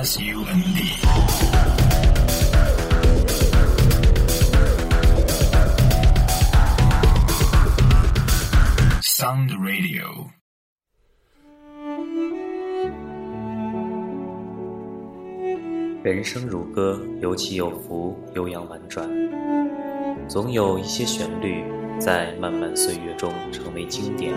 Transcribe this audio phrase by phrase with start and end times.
[0.00, 0.94] S U N D。
[9.02, 10.28] Sound Radio。
[16.04, 19.08] 人生如歌，有起有伏，悠扬婉转。
[20.28, 21.64] 总有一些旋律
[21.98, 24.32] 在漫漫岁月中成为经典，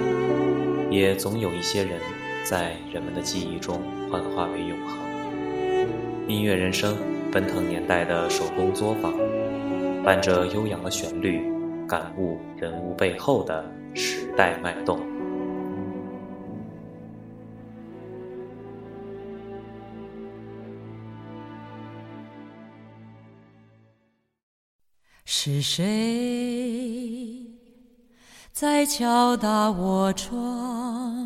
[0.89, 2.02] 也总有一些人
[2.43, 5.11] 在人们的记忆中幻化为永恒。
[6.28, 6.98] 音乐人生，
[7.32, 9.14] 奔腾年代的手工作坊，
[10.04, 11.42] 伴着悠扬的旋律，
[11.88, 15.00] 感悟人物背后的时代脉动。
[25.26, 27.46] 是谁
[28.51, 31.18] 在敲打我窗？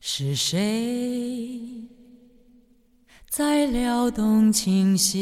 [0.00, 1.77] 是谁
[3.30, 5.20] 在撩动琴弦？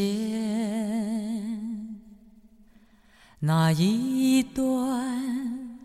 [3.40, 5.78] 那一段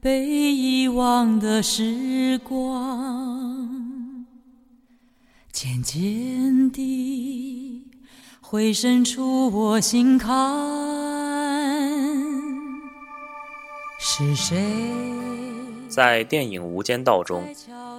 [0.00, 4.26] 被遗忘的时光，
[5.52, 7.86] 渐渐地。
[8.40, 10.28] 回渗出我心坎。
[14.00, 14.60] 是谁？
[15.88, 17.54] 在电影《无间道》中，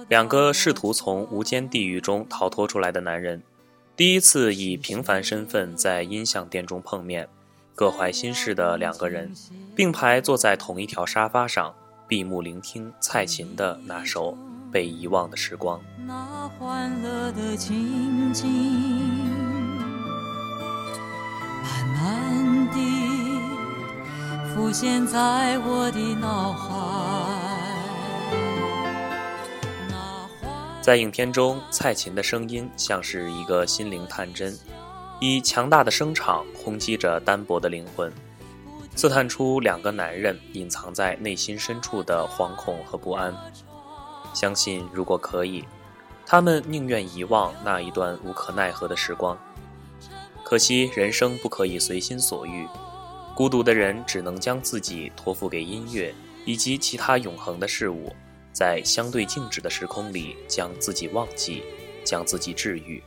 [0.08, 3.42] 两个试图从无间地狱中逃脱出来的男人，
[3.94, 7.28] 第一次以平凡身份在音像店中碰面，
[7.74, 9.34] 各怀心事的两个人，
[9.76, 11.74] 并排坐在同一条沙发上，
[12.08, 14.32] 闭目聆听蔡琴的那首
[14.72, 15.78] 《被遗忘的时光》。
[16.06, 18.48] 那欢乐的情景。
[21.62, 22.78] 慢慢地
[24.54, 27.31] 浮现在我的脑海。
[30.82, 34.52] 在影片中，蔡琴的声音像是一个心灵探针，
[35.20, 38.12] 以强大的声场轰击着单薄的灵魂，
[38.96, 43.32] 刺探出两个男人隐藏在内心深处的惶恐和不安。
[44.34, 45.64] 相信，如果可以，
[46.26, 49.38] 他们宁愿遗忘那一段无可奈何的时光。
[50.42, 52.66] 可惜人生不可以随心所欲，
[53.36, 56.12] 孤独的人只能将自己托付给音乐
[56.44, 58.12] 以及其他永恒的事物，
[58.62, 61.64] 在相对静止的时空里将自己忘记，
[62.04, 63.02] 将自己治愈。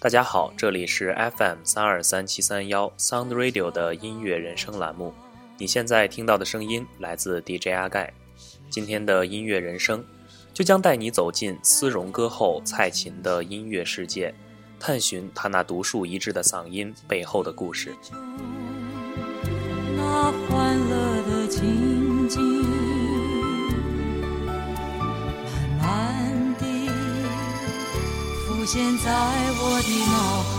[0.00, 5.12] 大家好，这里是 FM 三二三七三幺 Sound Radio 的音乐人生栏目，
[5.58, 8.14] 你现在听到的声音来自 DJ 阿盖。
[8.70, 10.02] 今天的音乐人生，
[10.54, 14.34] 就将带你走进丝绒歌后蔡琴的音乐世界。
[14.80, 17.94] 探寻他那独树一帜的嗓音背后的故事。
[19.94, 22.07] 那欢乐的情
[28.70, 30.57] 现在我的脑海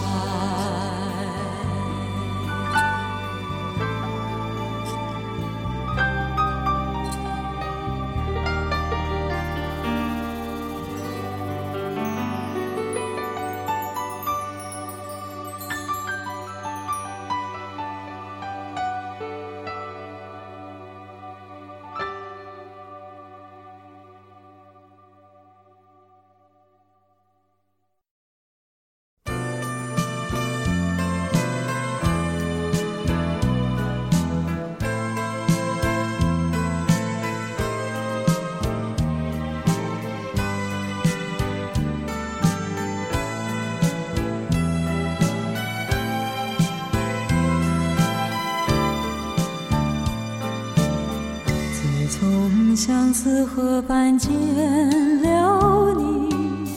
[52.10, 52.50] 从。
[52.76, 54.32] 相思河畔见
[55.22, 56.72] 了你，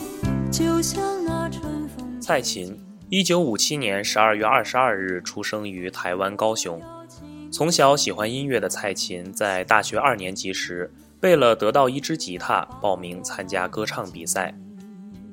[0.51, 2.19] 就像那春风。
[2.19, 2.77] 蔡琴，
[3.07, 6.81] 一九五七年十二月二十二日出生于台湾高雄。
[7.49, 14.53] 从小喜欢音乐的蔡琴，在大学二年级时，为了得到一支吉他，报名参加歌唱比赛。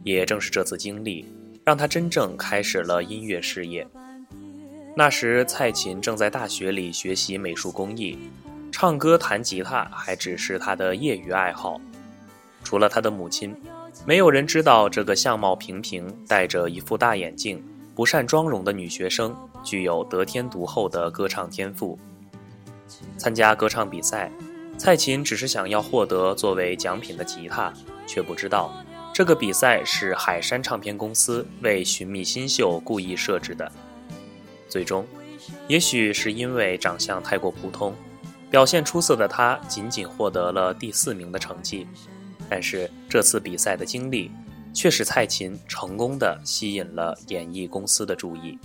[0.05, 1.27] 也正是这次经历，
[1.65, 3.85] 让她真正开始了音乐事业。
[4.97, 8.17] 那时，蔡琴正在大学里学习美术工艺。
[8.81, 11.79] 唱歌、弹吉他还只是他的业余爱好。
[12.65, 13.55] 除了他的母亲，
[14.07, 17.63] 没有人知道这个相貌平平、戴着一副大眼镜、
[17.95, 21.99] 不善妆容的女学生具有得天独厚的歌唱天赋。
[23.19, 24.33] 参加歌唱比赛，
[24.79, 27.71] 蔡琴只是想要获得作为奖品的吉他，
[28.07, 28.73] 却不知道
[29.13, 33.71] 这个比赛是海山唱片公司为寻觅新秀故意设置的。
[34.71, 35.07] 最终，
[35.69, 37.95] 也许是因为长相太过普通。
[38.51, 41.87] 表现出色的他仅仅获得了第四名的成绩，
[42.49, 44.29] 但是这次比赛的经历
[44.73, 48.59] 却使蔡琴成功的吸引了演艺公司的注意。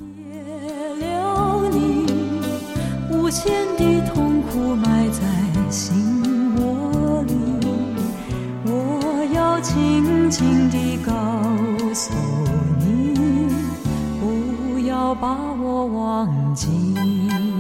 [8.68, 11.14] 我要轻轻地告
[11.94, 12.12] 诉
[12.80, 13.50] 你，
[14.20, 17.55] 不要把我忘记。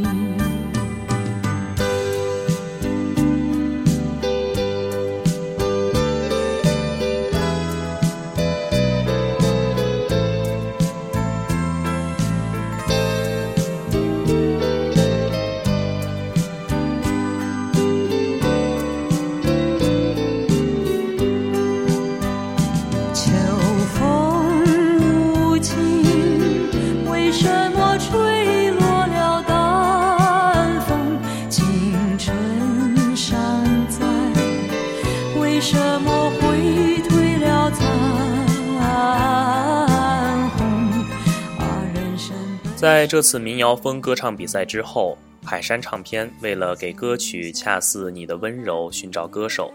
[42.86, 49.74] 在这次民谣风歌唱比赛之后，海山唱片为了给歌曲《恰似你的温柔》寻找歌手，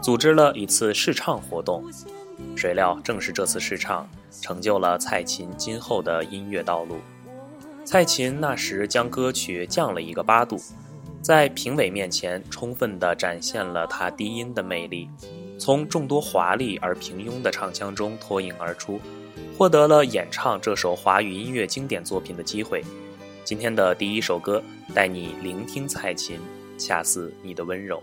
[0.00, 1.84] 组织了一次试唱活动。
[2.56, 4.08] 谁料，正是这次试唱，
[4.40, 6.96] 成就了蔡琴今后的音乐道路。
[7.84, 10.58] 蔡琴那时将歌曲降了一个八度，
[11.20, 15.10] 在评委面前充分地展现了她低音的魅力，
[15.58, 18.98] 从众多华丽而平庸的唱腔中脱颖而出，
[19.56, 22.82] 获得了演唱这首华语音乐经典作品的机会。
[23.44, 24.62] 今天的第一首歌，
[24.94, 26.38] 带你聆听蔡琴，
[26.76, 28.02] 恰似你的温柔。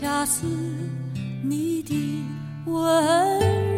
[0.00, 0.46] 恰似
[1.42, 2.24] 你的
[2.66, 3.77] 温柔。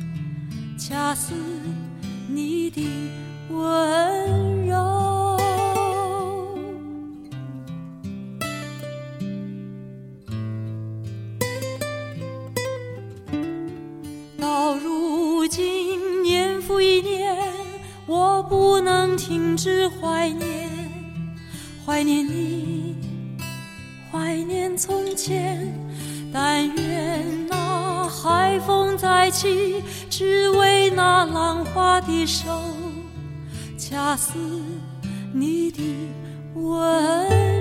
[0.91, 1.33] 恰似
[2.27, 2.85] 你的
[3.49, 5.37] 温柔。
[14.37, 17.37] 到如今年复一年
[18.05, 20.69] 我不能停止怀念
[21.85, 22.97] 怀念你
[24.11, 25.73] 怀念从前
[26.33, 27.40] 但愿
[28.21, 32.45] 海风再起，只为那浪花的手，
[33.79, 34.37] 恰似
[35.33, 35.81] 你的
[36.53, 37.60] 吻。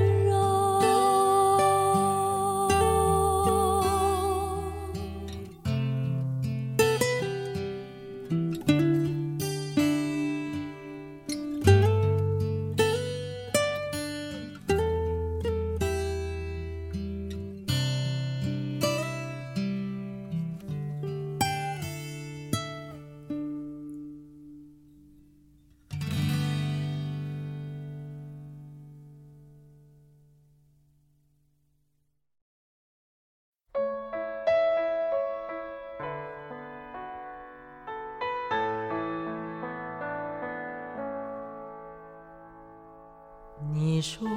[44.10, 44.28] 说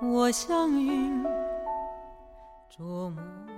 [0.00, 1.22] 我像云。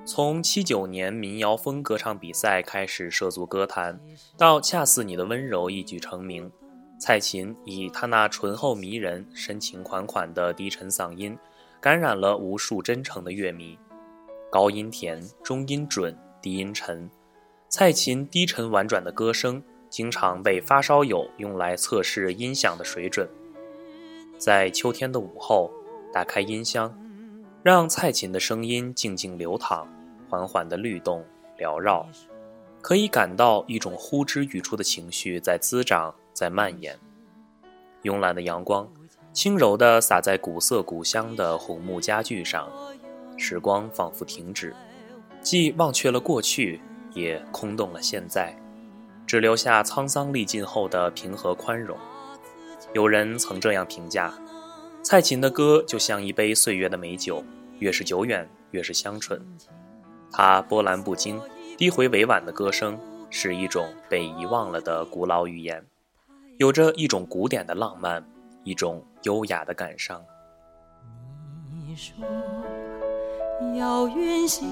[0.04, 4.00] 从七九年民谣风歌唱比赛开始涉足歌坛，
[4.36, 6.50] 到《恰似你的温柔》一举成名，
[6.98, 11.38] 蔡琴以她那醇厚迷人、深情款款的低沉嗓音，
[11.80, 13.78] 感染了无数真诚的乐迷。
[14.50, 17.08] 高音甜，中音准，低音沉，
[17.68, 23.28] 蔡琴低沉婉转的歌声，经常被发烧友用来测试音响的水准。
[24.40, 25.70] 在秋天的午后，
[26.10, 26.98] 打开音箱，
[27.62, 29.86] 让蔡琴的声音静静流淌，
[30.30, 31.22] 缓缓地律动
[31.58, 32.08] 缭绕，
[32.80, 36.98] 可以感到一种呼之欲出的情绪在滋长，在蔓延。
[38.02, 38.90] 慵懒的阳光，
[39.30, 42.66] 轻柔地洒在古色古香的红木家具上，
[43.36, 44.74] 时光仿佛停止，
[45.42, 46.80] 既忘却了过去，
[47.12, 48.56] 也空洞了现在，
[49.26, 51.94] 只留下沧桑历尽后的平和宽容。
[52.92, 54.32] 有人曾这样评价：
[55.02, 57.42] 蔡琴的歌就像一杯岁月的美酒，
[57.78, 59.40] 越是久远，越是香醇。
[60.32, 61.40] 她波澜不惊、
[61.78, 62.98] 低回委婉的歌声，
[63.30, 65.84] 是一种被遗忘了的古老语言，
[66.58, 68.24] 有着一种古典的浪漫，
[68.64, 70.20] 一种优雅的感伤。
[71.70, 72.12] 你说
[73.78, 74.68] 要远行，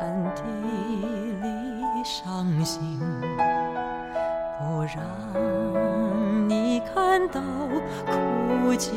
[0.00, 0.42] 暗地
[1.42, 2.98] 里伤心，
[4.58, 5.83] 不让。
[6.94, 7.40] 看到
[8.06, 8.92] 枯寂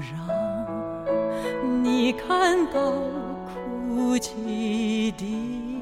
[0.00, 2.92] 让你看到
[3.46, 5.77] 哭泣的。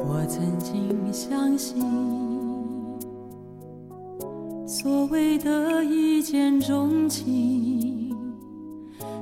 [0.00, 1.82] 我曾经相信，
[4.66, 8.16] 所谓的一见钟情，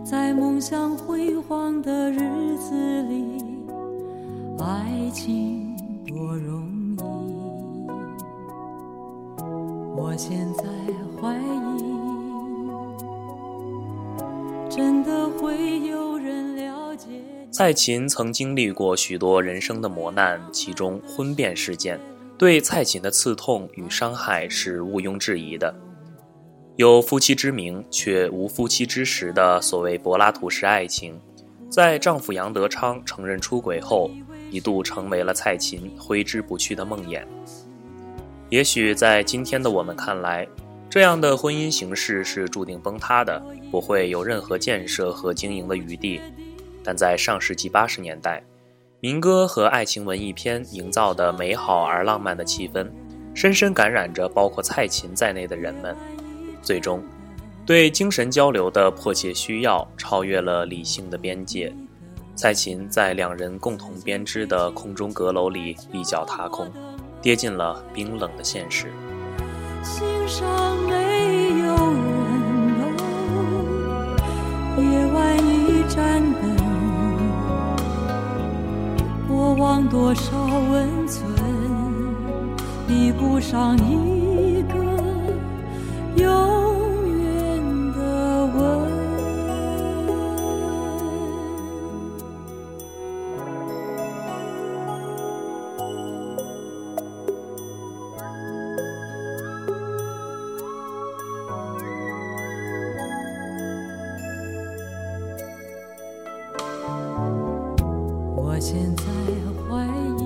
[0.05, 3.25] 在梦想辉煌的日子里，
[4.59, 5.75] 爱情
[6.07, 6.63] 多容
[6.97, 7.03] 易。
[9.97, 10.65] 我现在
[17.57, 21.99] 蔡琴曾经历过许多人生的磨难，其中婚变事件
[22.37, 25.75] 对蔡琴的刺痛与伤害是毋庸置疑的。
[26.77, 31.19] 有夫妻之名却无夫妻之实的所谓柏拉图式爱情，
[31.71, 34.11] 在丈夫杨德昌承认出轨后，
[34.51, 37.25] 一度成为了蔡琴挥之不去的梦魇。
[38.51, 40.47] 也许在今天的我们看来，
[40.91, 46.21] 这样的婚姻形式是注定崩塌的，不会有任何建设和经营的余地。
[46.87, 48.41] 但在上世纪八十年代，
[49.01, 52.89] 民歌和爱情文艺片营造的美好而浪漫的气氛，
[53.35, 55.97] 深深感染着包括蔡琴在内的人们。
[56.63, 57.03] 最终，
[57.67, 61.75] 对精神交流的迫切需要超越了理性的边界。
[62.37, 66.71] 蔡琴在两人共同编织的空中阁楼里一脚踏空，
[67.21, 68.93] 跌进了冰冷的现实。
[69.83, 70.93] 心上没
[71.59, 72.79] 有人
[74.77, 76.56] 楼，夜晚一盏灯。
[79.47, 80.33] 过往多少
[80.73, 81.25] 温存，
[82.89, 84.75] 比不上一个
[86.17, 86.66] 有
[108.57, 109.05] 我现在
[109.69, 109.85] 怀
[110.17, 110.25] 疑，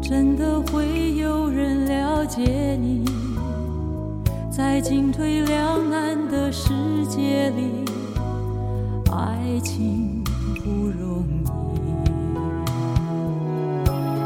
[0.00, 3.04] 真的会有人了解你，
[4.50, 6.72] 在进退两难的世
[7.10, 7.84] 界里，
[9.12, 10.24] 爱情
[10.64, 11.22] 不容
[11.74, 11.76] 易。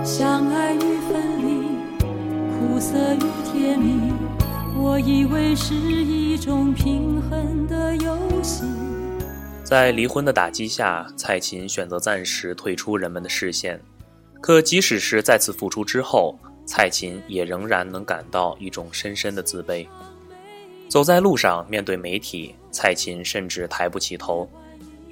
[0.05, 1.67] 相爱与分离，
[1.99, 4.13] 苦涩与甜蜜，
[4.77, 8.63] 我以为是一种平衡的游戏。
[9.69, 13.79] 在离婚的打击下，蔡琴选择暂时退出人们的视线。
[14.41, 19.87] 可即使是再次复出之后，蔡琴也仍然能感到一种深深的自卑。
[20.89, 24.49] 走在路上，面对媒体，蔡琴甚至抬不起头。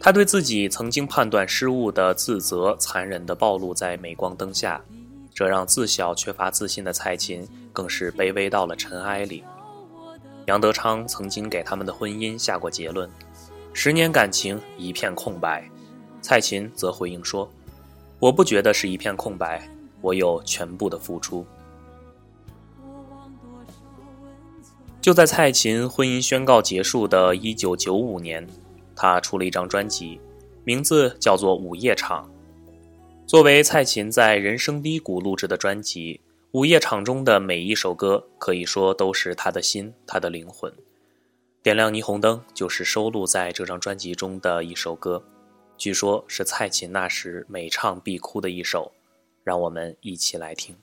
[0.00, 4.83] 她对自己曾经判断失误的自责，残忍地暴露在镁光灯下，
[5.35, 9.44] 这让自小缺乏自信的蔡琴更是卑微到了尘埃里。
[10.46, 13.07] 杨德昌曾经给他们的婚姻下过结论。
[13.78, 15.70] 十年感情一片空白，
[16.22, 17.46] 蔡琴则回应说
[18.18, 19.68] ：“我不觉得是一片空白，
[20.00, 21.44] 我有全部的付出。”
[24.98, 28.48] 就在蔡琴婚姻宣告结束的一九九五年，
[28.96, 30.18] 她出了一张专辑，
[30.64, 32.24] 名字叫做《午夜场》。
[33.26, 36.14] 作为蔡琴在人生低谷录制的专辑，
[36.52, 40.72] 《午夜场》中的每一首歌可以说都是她的心，她的灵魂。
[41.66, 45.24] 点亮霓虹灯就是收录在这张专辑中的一首歌，
[45.76, 48.92] 据说是蔡琴那时每唱必哭的一首，
[49.42, 50.76] 让我们一起来听。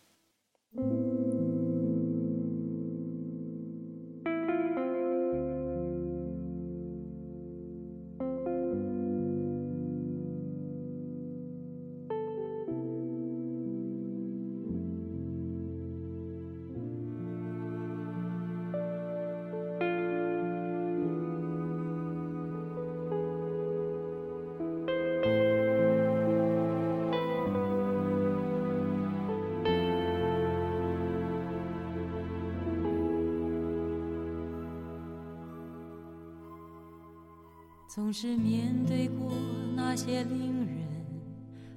[37.95, 39.31] 总是面对过
[39.75, 40.77] 那些令人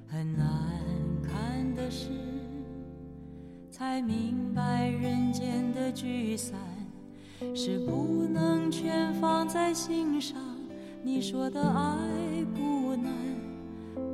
[0.09, 0.49] 很难
[1.23, 2.09] 看的事，
[3.71, 6.59] 才明白人间的聚散
[7.55, 10.39] 是不能全放在心上。
[11.03, 11.99] 你说的爱
[12.55, 13.13] 不难，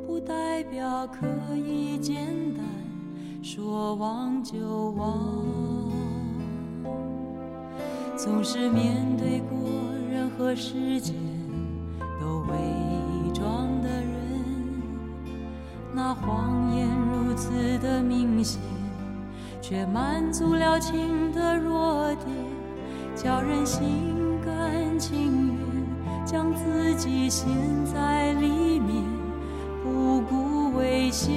[0.04, 2.64] 不代表可以简单，
[3.44, 5.32] 说忘就忘。
[8.16, 9.70] 总是面对过
[10.10, 11.14] 任何时间。
[16.24, 18.60] 谎言如此的明显，
[19.60, 22.28] 却满足了情的弱点，
[23.14, 27.46] 叫人心甘情愿将自己陷
[27.84, 29.04] 在里面，
[29.82, 31.34] 不顾危险。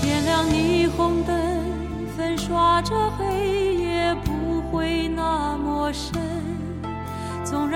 [0.00, 1.36] 点亮霓虹灯，
[2.16, 4.30] 粉刷着黑夜，不。
[4.72, 6.12] 会那么深，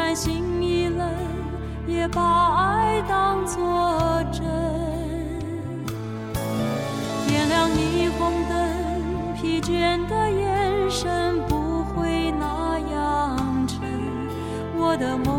[0.06, 1.08] 在心一冷，
[1.86, 2.20] 也把
[2.56, 4.42] 爱当作真。
[7.26, 13.80] 点亮霓虹灯，疲倦的眼神不会那样沉。
[14.76, 15.33] 我的梦。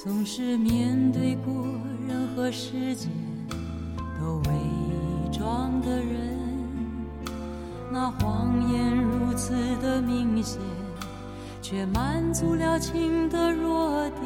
[0.00, 1.52] 总是面对过
[2.06, 3.08] 任何世界
[4.20, 4.52] 都伪
[5.36, 6.38] 装的人，
[7.92, 10.60] 那谎言如此的明显，
[11.60, 14.22] 却满足了情的弱点，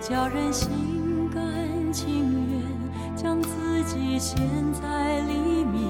[0.00, 0.68] 叫人心
[1.32, 1.40] 甘
[1.92, 4.36] 情愿将自己陷
[4.72, 5.84] 在里面，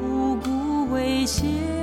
[0.00, 1.75] 不顾危险。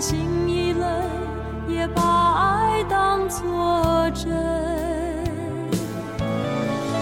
[0.00, 0.88] 心已冷，
[1.68, 4.26] 也把爱当作真。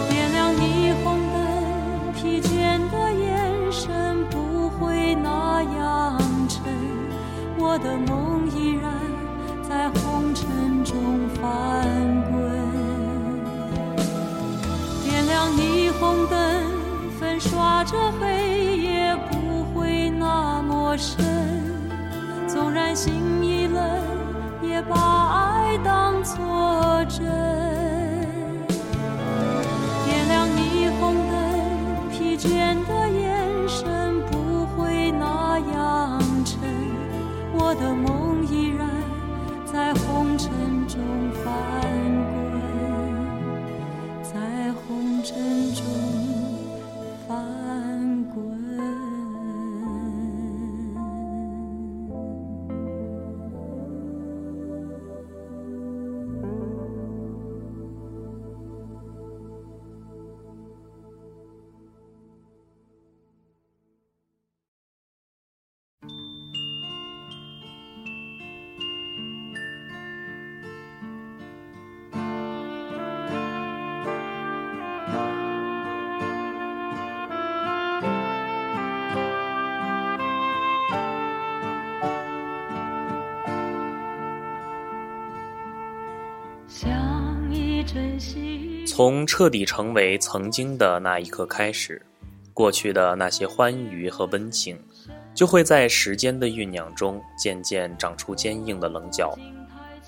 [0.09, 6.63] 点亮霓虹灯，疲倦的眼神不会那样沉。
[7.59, 8.91] 我的梦依然
[9.69, 11.85] 在红尘中翻
[12.33, 12.41] 滚。
[15.05, 16.65] 点亮霓虹灯，
[17.21, 21.36] 粉刷着黑夜，不会那么深。
[22.77, 23.83] 纵然心已冷，
[24.61, 24.95] 也把
[25.33, 27.76] 爱当作真。
[88.87, 92.01] 从彻底成为曾经的那一刻开始，
[92.55, 94.79] 过去的那些欢愉和温情，
[95.35, 99.37] 就会在时间的酝酿中渐渐长出坚硬的棱角，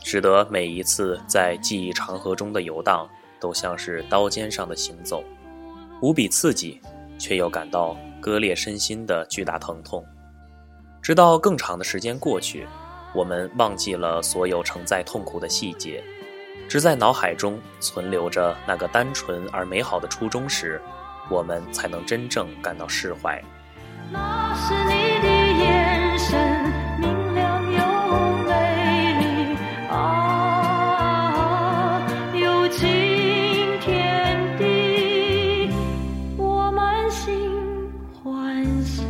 [0.03, 3.07] 使得每一次在记忆长河中的游荡，
[3.39, 5.23] 都像是刀尖上的行走，
[6.01, 6.81] 无比刺激，
[7.19, 10.05] 却又感到割裂身心的巨大疼痛。
[11.03, 12.67] 直到更长的时间过去，
[13.15, 16.03] 我们忘记了所有承载痛苦的细节。
[16.69, 20.79] 只在脑海中存留着那个单纯而美好的初衷时，
[21.31, 23.43] 我们才能真正感到释怀。
[24.13, 26.39] 那是你的眼神，
[26.99, 27.79] 明亮又
[28.47, 29.57] 美丽
[29.91, 32.03] 啊，
[32.35, 32.87] 有情
[33.81, 35.71] 天地，
[36.37, 37.51] 我满心
[38.23, 39.07] 欢喜。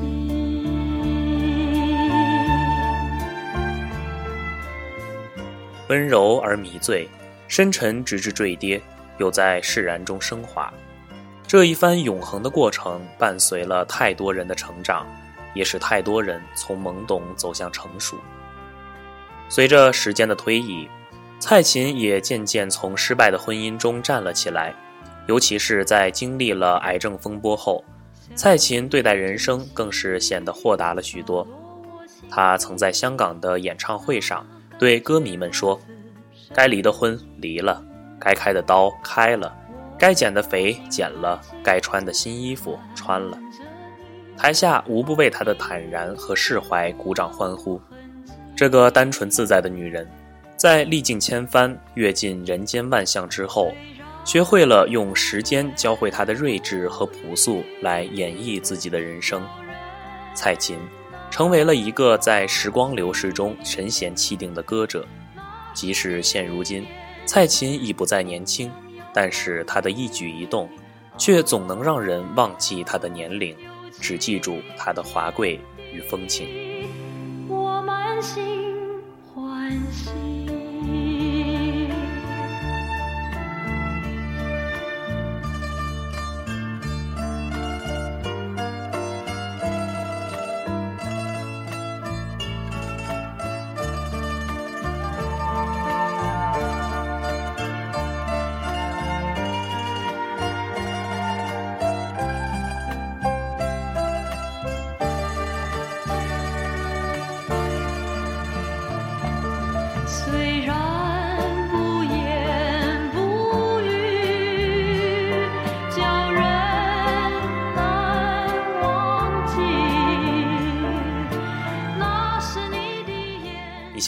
[5.88, 7.08] 温柔而迷醉，
[7.48, 8.80] 深沉直至坠跌，
[9.18, 10.72] 又在释然中升华。
[11.46, 15.06] 这一番永恒的过程，伴随了太多人的成长，
[15.54, 18.16] 也使太多人从懵懂走向成熟。
[19.48, 20.86] 随着时间的推移，
[21.40, 24.74] 蔡琴也渐渐从失败的婚姻中站了起来，
[25.26, 27.82] 尤其是在经历了癌症风波后，
[28.34, 31.46] 蔡琴对待人生更是显得豁达了许多。
[32.28, 34.46] 她曾在香港的演唱会上
[34.78, 35.80] 对歌迷们说
[36.58, 37.80] ：“该离的婚离了，
[38.18, 39.54] 该开的刀开了。”
[39.96, 43.38] 该减的肥减了，该穿的新衣服穿了。
[44.36, 47.80] 台下无不为她的坦然和释怀鼓掌欢呼。
[48.56, 50.08] 这个单纯自在的女人，
[50.56, 53.72] 在历尽千帆、阅尽人间万象之后，
[54.24, 59.40] 学会了用时间教会她的睿智和朴素来演绎自己的人生。
[60.34, 60.76] 蔡琴
[61.30, 65.06] 成为了一个在时光流逝中神闲气定的歌者。
[65.78, 66.84] 即使现如今，
[67.24, 68.68] 蔡琴已不再年轻。
[69.14, 70.68] 但是她的一举一动，
[71.16, 73.56] 却总能让人忘记她的年龄，
[74.00, 75.60] 只记住她的华贵
[75.92, 76.48] 与风情。
[77.48, 78.74] 我满心
[79.32, 80.37] 欢喜。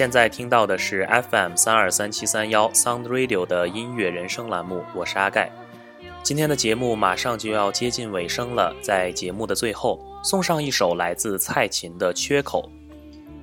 [0.01, 5.53] 现在听到的是 FM 三二三七三幺 Sound Radio 的音乐人生栏目，我是阿盖。
[6.23, 12.67] 今天的节目马上就要接近尾声了，在节目的最后送上一首来自蔡琴的《缺口》，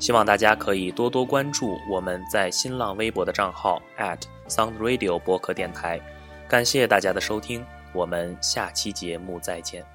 [0.03, 6.01] 希望大家可以多多关注我们在新浪微博的账号 at @Sound Radio 播客电台。
[6.47, 9.85] 感谢大家的收听，我们下期节目再见。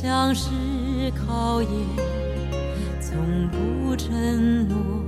[0.00, 0.48] 像是
[1.10, 1.70] 考验，
[3.02, 5.07] 从不承诺。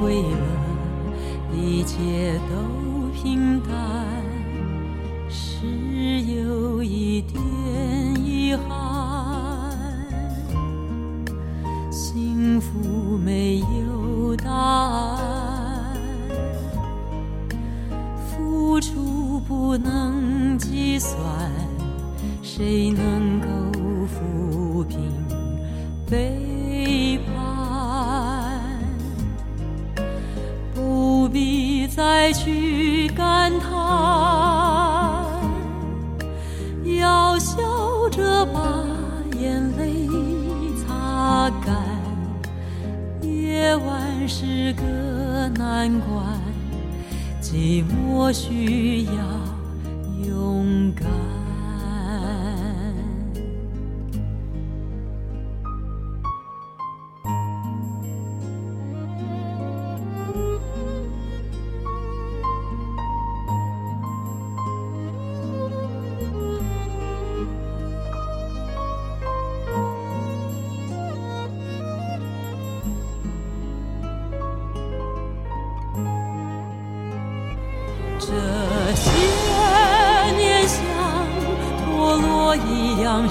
[0.00, 0.46] 为了，
[1.52, 3.97] 一切都平淡，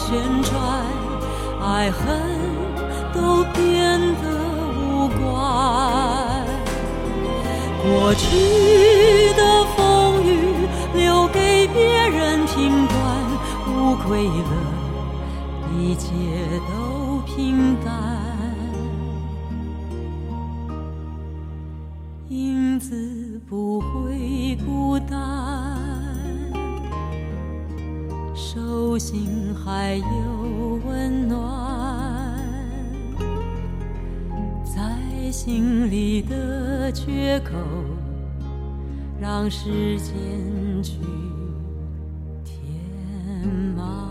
[0.07, 0.85] 旋转，
[1.61, 2.26] 爱恨
[28.57, 32.41] 手心还有温暖，
[34.65, 37.51] 在心里的缺口，
[39.21, 40.15] 让时间
[40.81, 40.95] 去
[42.43, 44.06] 填满。